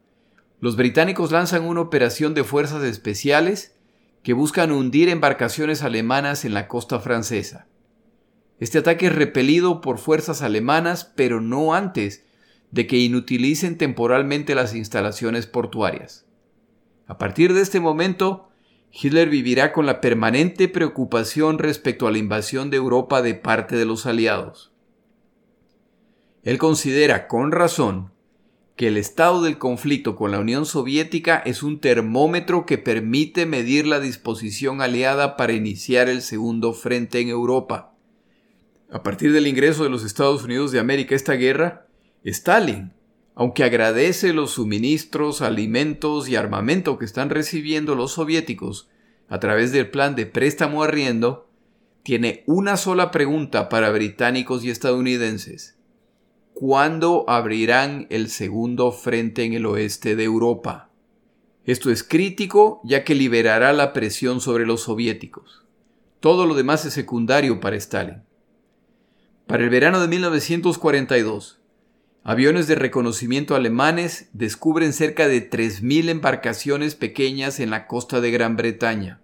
[0.61, 3.75] los británicos lanzan una operación de fuerzas especiales
[4.23, 7.67] que buscan hundir embarcaciones alemanas en la costa francesa.
[8.59, 12.23] Este ataque es repelido por fuerzas alemanas, pero no antes
[12.69, 16.25] de que inutilicen temporalmente las instalaciones portuarias.
[17.07, 18.49] A partir de este momento,
[18.91, 23.85] Hitler vivirá con la permanente preocupación respecto a la invasión de Europa de parte de
[23.85, 24.71] los aliados.
[26.43, 28.10] Él considera con razón
[28.81, 33.85] que el estado del conflicto con la Unión Soviética es un termómetro que permite medir
[33.85, 37.93] la disposición aliada para iniciar el segundo frente en Europa.
[38.91, 41.85] A partir del ingreso de los Estados Unidos de América a esta guerra,
[42.23, 42.91] Stalin,
[43.35, 48.89] aunque agradece los suministros, alimentos y armamento que están recibiendo los soviéticos
[49.29, 51.47] a través del plan de préstamo arriendo,
[52.01, 55.77] tiene una sola pregunta para británicos y estadounidenses.
[56.61, 60.91] ¿Cuándo abrirán el segundo frente en el oeste de Europa?
[61.65, 65.65] Esto es crítico ya que liberará la presión sobre los soviéticos.
[66.19, 68.21] Todo lo demás es secundario para Stalin.
[69.47, 71.59] Para el verano de 1942,
[72.23, 78.55] aviones de reconocimiento alemanes descubren cerca de 3.000 embarcaciones pequeñas en la costa de Gran
[78.55, 79.19] Bretaña.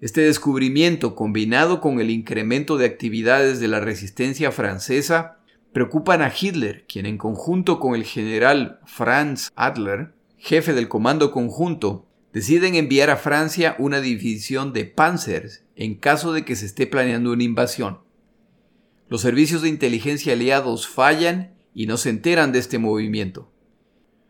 [0.00, 5.39] Este descubrimiento, combinado con el incremento de actividades de la resistencia francesa,
[5.72, 12.06] preocupan a Hitler, quien en conjunto con el general Franz Adler, jefe del Comando Conjunto,
[12.32, 17.32] deciden enviar a Francia una división de Panzers en caso de que se esté planeando
[17.32, 18.00] una invasión.
[19.08, 23.50] Los servicios de inteligencia aliados fallan y no se enteran de este movimiento.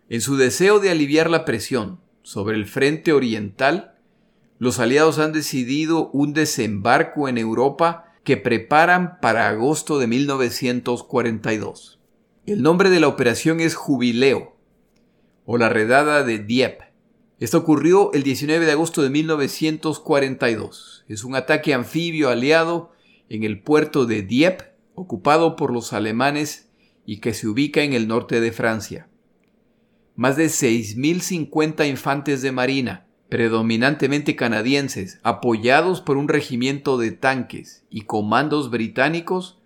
[0.09, 3.99] En su deseo de aliviar la presión sobre el frente oriental,
[4.59, 12.01] los aliados han decidido un desembarco en Europa que preparan para agosto de 1942.
[12.47, 14.57] El nombre de la operación es Jubileo
[15.45, 16.85] o la redada de Dieppe.
[17.39, 21.05] Esto ocurrió el 19 de agosto de 1942.
[21.09, 22.93] Es un ataque anfibio aliado
[23.29, 26.69] en el puerto de Dieppe, ocupado por los alemanes
[27.07, 29.09] y que se ubica en el norte de Francia.
[30.17, 38.03] Más de 6.050 infantes de marina, predominantemente canadienses, apoyados por un regimiento de tanques y
[38.03, 39.59] comandos británicos,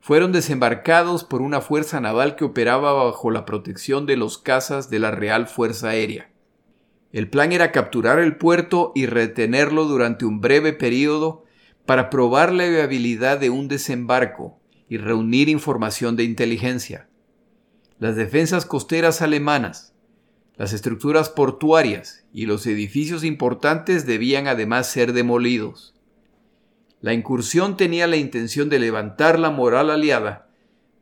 [0.00, 5.00] fueron desembarcados por una fuerza naval que operaba bajo la protección de los cazas de
[5.00, 6.30] la Real Fuerza Aérea.
[7.12, 11.44] El plan era capturar el puerto y retenerlo durante un breve periodo
[11.84, 17.08] para probar la viabilidad de un desembarco y reunir información de inteligencia.
[17.98, 19.89] Las defensas costeras alemanas,
[20.60, 25.94] las estructuras portuarias y los edificios importantes debían además ser demolidos.
[27.00, 30.50] La incursión tenía la intención de levantar la moral aliada,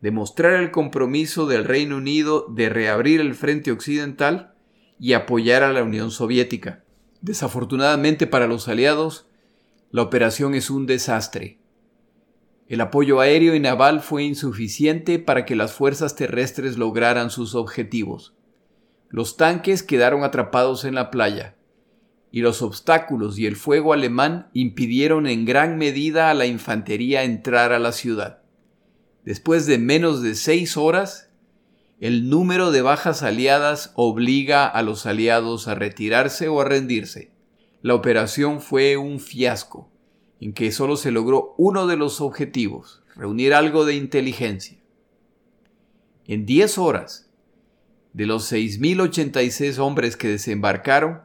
[0.00, 4.54] demostrar el compromiso del Reino Unido de reabrir el frente occidental
[5.00, 6.84] y apoyar a la Unión Soviética.
[7.20, 9.26] Desafortunadamente para los aliados,
[9.90, 11.58] la operación es un desastre.
[12.68, 18.37] El apoyo aéreo y naval fue insuficiente para que las fuerzas terrestres lograran sus objetivos.
[19.10, 21.56] Los tanques quedaron atrapados en la playa,
[22.30, 27.72] y los obstáculos y el fuego alemán impidieron en gran medida a la infantería entrar
[27.72, 28.42] a la ciudad.
[29.24, 31.30] Después de menos de seis horas,
[32.00, 37.32] el número de bajas aliadas obliga a los aliados a retirarse o a rendirse.
[37.82, 39.90] La operación fue un fiasco,
[40.40, 44.78] en que solo se logró uno de los objetivos, reunir algo de inteligencia.
[46.26, 47.27] En diez horas,
[48.18, 51.20] de los 6.086 hombres que desembarcaron,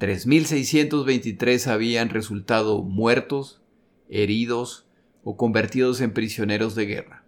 [0.00, 3.60] 3.623 habían resultado muertos,
[4.08, 4.88] heridos
[5.24, 7.26] o convertidos en prisioneros de guerra.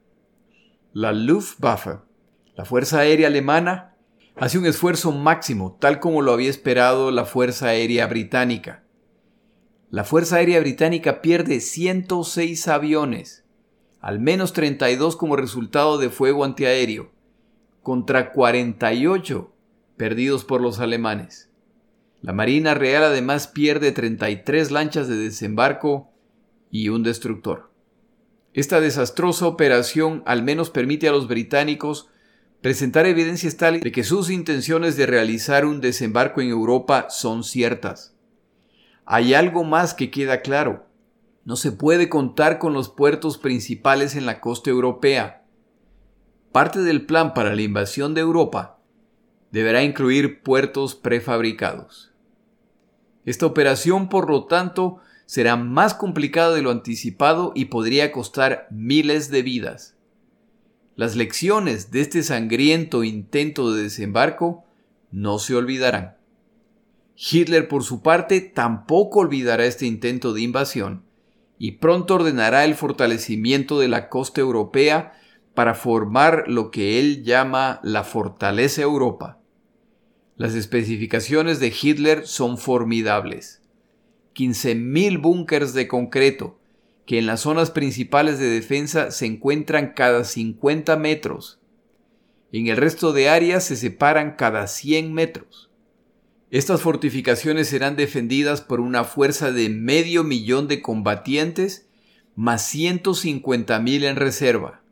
[0.94, 1.98] La Luftwaffe,
[2.56, 3.94] la Fuerza Aérea Alemana,
[4.36, 8.84] hace un esfuerzo máximo, tal como lo había esperado la Fuerza Aérea Británica.
[9.90, 13.44] La Fuerza Aérea Británica pierde 106 aviones,
[14.00, 17.17] al menos 32 como resultado de fuego antiaéreo,
[17.88, 19.50] contra 48
[19.96, 21.48] perdidos por los alemanes.
[22.20, 26.10] La Marina Real además pierde 33 lanchas de desembarco
[26.70, 27.70] y un destructor.
[28.52, 32.10] Esta desastrosa operación al menos permite a los británicos
[32.60, 38.14] presentar evidencias tal de que sus intenciones de realizar un desembarco en Europa son ciertas.
[39.06, 40.84] Hay algo más que queda claro.
[41.46, 45.37] No se puede contar con los puertos principales en la costa europea.
[46.58, 48.80] Parte del plan para la invasión de Europa
[49.52, 52.10] deberá incluir puertos prefabricados.
[53.24, 59.30] Esta operación, por lo tanto, será más complicada de lo anticipado y podría costar miles
[59.30, 59.94] de vidas.
[60.96, 64.64] Las lecciones de este sangriento intento de desembarco
[65.12, 66.16] no se olvidarán.
[67.14, 71.04] Hitler, por su parte, tampoco olvidará este intento de invasión
[71.56, 75.12] y pronto ordenará el fortalecimiento de la costa europea
[75.58, 79.40] para formar lo que él llama la fortaleza Europa.
[80.36, 83.60] Las especificaciones de Hitler son formidables.
[84.36, 86.60] 15.000 búnkers de concreto,
[87.06, 91.58] que en las zonas principales de defensa se encuentran cada 50 metros.
[92.52, 95.70] En el resto de áreas se separan cada 100 metros.
[96.52, 101.88] Estas fortificaciones serán defendidas por una fuerza de medio millón de combatientes
[102.36, 104.82] más 150.000 en reserva.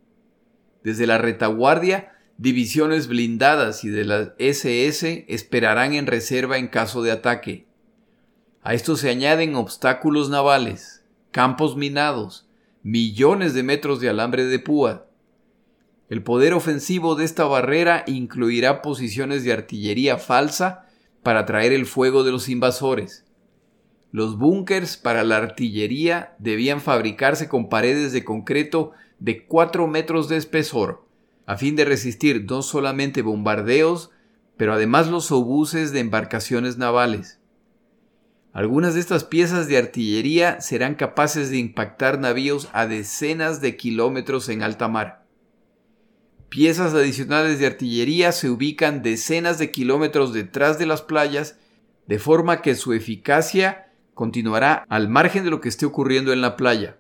[0.87, 7.11] Desde la retaguardia, divisiones blindadas y de la SS esperarán en reserva en caso de
[7.11, 7.67] ataque.
[8.63, 12.49] A esto se añaden obstáculos navales, campos minados,
[12.85, 15.09] millones de metros de alambre de púa.
[16.09, 20.87] El poder ofensivo de esta barrera incluirá posiciones de artillería falsa
[21.25, 23.25] para atraer el fuego de los invasores.
[24.13, 30.37] Los búnkers para la artillería debían fabricarse con paredes de concreto de 4 metros de
[30.37, 31.07] espesor,
[31.47, 34.11] a fin de resistir no solamente bombardeos,
[34.57, 37.41] pero además los obuses de embarcaciones navales.
[38.53, 44.49] Algunas de estas piezas de artillería serán capaces de impactar navíos a decenas de kilómetros
[44.49, 45.27] en alta mar.
[46.49, 51.59] Piezas adicionales de artillería se ubican decenas de kilómetros detrás de las playas,
[52.07, 56.57] de forma que su eficacia continuará al margen de lo que esté ocurriendo en la
[56.57, 56.97] playa.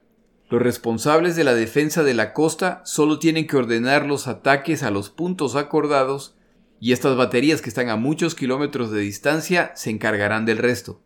[0.49, 4.93] Los responsables de la defensa de la costa solo tienen que ordenar los ataques a
[4.93, 6.37] los puntos acordados
[6.79, 11.01] y estas baterías que están a muchos kilómetros de distancia se encargarán del resto.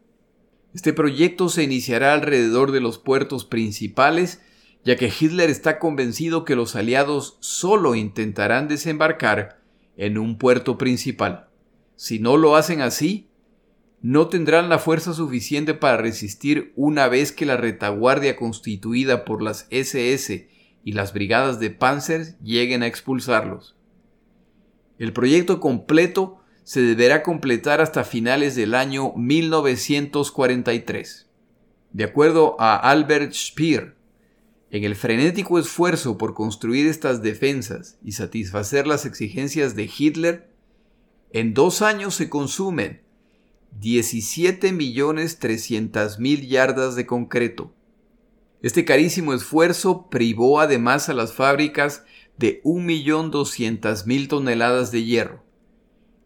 [0.75, 4.43] Este proyecto se iniciará alrededor de los puertos principales,
[4.85, 9.61] ya que Hitler está convencido que los aliados solo intentarán desembarcar
[9.97, 11.49] en un puerto principal.
[11.97, 13.30] Si no lo hacen así,
[14.03, 19.67] no tendrán la fuerza suficiente para resistir una vez que la retaguardia constituida por las
[19.71, 20.49] SS
[20.85, 23.77] y las brigadas de Panzer lleguen a expulsarlos.
[24.99, 31.27] El proyecto completo se deberá completar hasta finales del año 1943.
[31.93, 33.97] De acuerdo a Albert Speer,
[34.71, 40.49] en el frenético esfuerzo por construir estas defensas y satisfacer las exigencias de Hitler,
[41.33, 43.03] en dos años se consumen
[43.79, 47.73] 17.300.000 yardas de concreto.
[48.63, 52.03] Este carísimo esfuerzo privó además a las fábricas
[52.37, 55.45] de 1.200.000 toneladas de hierro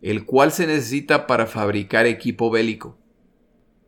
[0.04, 2.98] el cual se necesita para fabricar equipo bélico.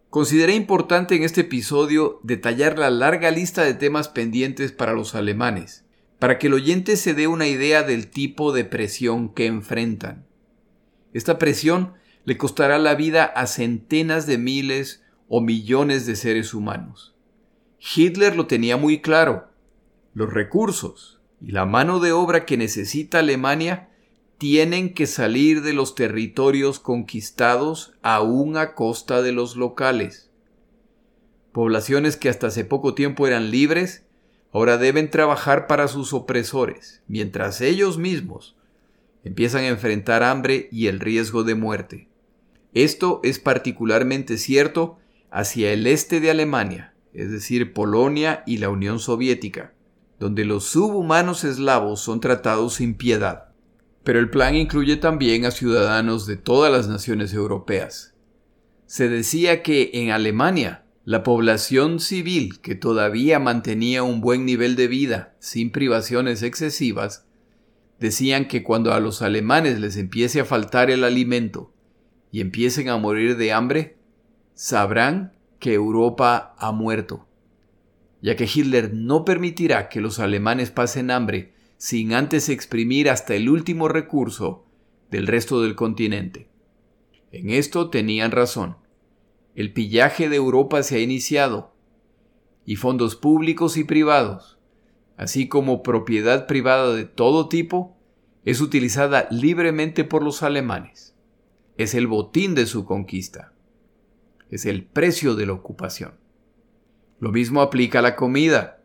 [0.08, 5.84] Consideré importante en este episodio detallar la larga lista de temas pendientes para los alemanes,
[6.18, 10.26] para que el oyente se dé una idea del tipo de presión que enfrentan.
[11.12, 11.95] Esta presión
[12.26, 17.14] le costará la vida a centenas de miles o millones de seres humanos.
[17.78, 19.48] Hitler lo tenía muy claro.
[20.12, 23.90] Los recursos y la mano de obra que necesita Alemania
[24.38, 30.28] tienen que salir de los territorios conquistados aún a costa de los locales.
[31.52, 34.04] Poblaciones que hasta hace poco tiempo eran libres,
[34.52, 38.56] ahora deben trabajar para sus opresores, mientras ellos mismos
[39.22, 42.08] empiezan a enfrentar hambre y el riesgo de muerte.
[42.76, 44.98] Esto es particularmente cierto
[45.30, 49.74] hacia el este de Alemania, es decir, Polonia y la Unión Soviética,
[50.20, 53.46] donde los subhumanos eslavos son tratados sin piedad
[54.06, 58.14] pero el plan incluye también a ciudadanos de todas las naciones europeas.
[58.86, 64.86] Se decía que en Alemania la población civil que todavía mantenía un buen nivel de
[64.86, 67.26] vida sin privaciones excesivas
[67.98, 71.72] decían que cuando a los alemanes les empiece a faltar el alimento
[72.30, 73.96] y empiecen a morir de hambre,
[74.54, 77.26] sabrán que Europa ha muerto,
[78.22, 83.48] ya que Hitler no permitirá que los alemanes pasen hambre sin antes exprimir hasta el
[83.48, 84.64] último recurso
[85.10, 86.48] del resto del continente.
[87.32, 88.76] En esto tenían razón.
[89.54, 91.74] El pillaje de Europa se ha iniciado,
[92.64, 94.58] y fondos públicos y privados,
[95.16, 97.96] así como propiedad privada de todo tipo,
[98.44, 101.15] es utilizada libremente por los alemanes.
[101.76, 103.52] Es el botín de su conquista.
[104.50, 106.14] Es el precio de la ocupación.
[107.18, 108.82] Lo mismo aplica a la comida.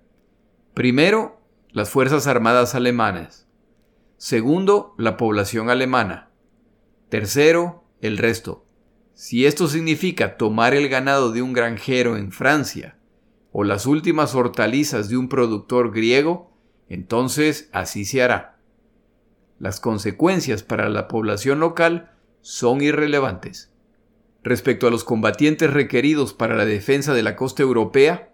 [0.74, 3.48] Primero, las Fuerzas Armadas alemanas.
[4.18, 6.30] Segundo, la población alemana.
[7.10, 8.66] Tercero, el resto.
[9.14, 12.98] Si esto significa tomar el ganado de un granjero en Francia
[13.52, 16.52] o las últimas hortalizas de un productor griego,
[16.90, 18.58] entonces así se hará.
[19.60, 22.12] Las consecuencias para la población local
[22.42, 23.72] son irrelevantes.
[24.44, 28.34] Respecto a los combatientes requeridos para la defensa de la costa europea,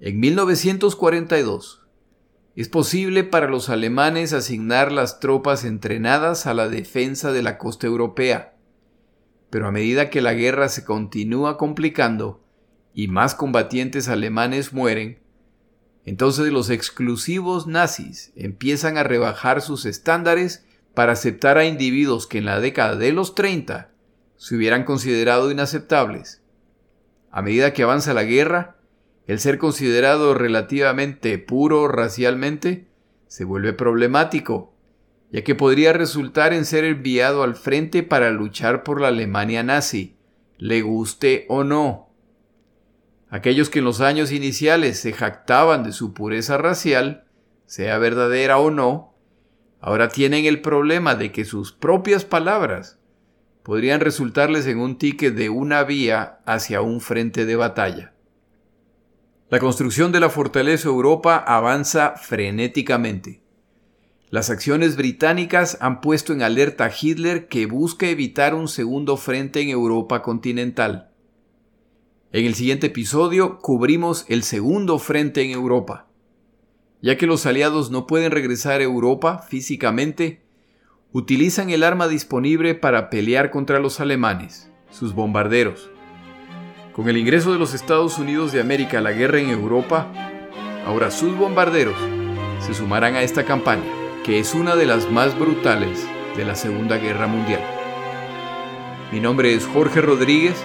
[0.00, 1.84] en 1942
[2.58, 7.86] es posible para los alemanes asignar las tropas entrenadas a la defensa de la costa
[7.86, 8.56] europea.
[9.48, 12.42] Pero a medida que la guerra se continúa complicando
[12.94, 15.20] y más combatientes alemanes mueren,
[16.04, 20.66] entonces los exclusivos nazis empiezan a rebajar sus estándares
[20.98, 23.92] para aceptar a individuos que en la década de los 30
[24.36, 26.42] se hubieran considerado inaceptables.
[27.30, 28.78] A medida que avanza la guerra,
[29.28, 32.88] el ser considerado relativamente puro racialmente
[33.28, 34.74] se vuelve problemático,
[35.30, 40.16] ya que podría resultar en ser enviado al frente para luchar por la Alemania nazi,
[40.56, 42.08] le guste o no.
[43.30, 47.22] Aquellos que en los años iniciales se jactaban de su pureza racial,
[47.66, 49.14] sea verdadera o no,
[49.80, 52.98] ahora tienen el problema de que sus propias palabras
[53.62, 58.14] podrían resultarles en un ticket de una vía hacia un frente de batalla.
[59.50, 63.42] La construcción de la fortaleza Europa avanza frenéticamente.
[64.30, 69.60] Las acciones británicas han puesto en alerta a Hitler que busca evitar un segundo frente
[69.60, 71.12] en Europa continental.
[72.30, 76.07] En el siguiente episodio cubrimos el segundo frente en Europa.
[77.00, 80.42] Ya que los aliados no pueden regresar a Europa físicamente,
[81.12, 85.90] utilizan el arma disponible para pelear contra los alemanes, sus bombarderos.
[86.92, 90.08] Con el ingreso de los Estados Unidos de América a la guerra en Europa,
[90.84, 91.96] ahora sus bombarderos
[92.60, 93.84] se sumarán a esta campaña,
[94.24, 96.04] que es una de las más brutales
[96.36, 97.62] de la Segunda Guerra Mundial.
[99.12, 100.56] Mi nombre es Jorge Rodríguez.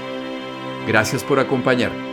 [0.87, 2.12] Gracias por acompañarme.